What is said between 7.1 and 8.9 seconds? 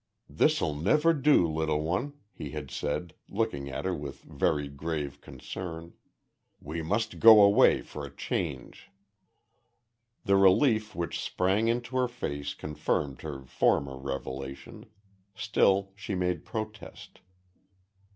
go away for a change."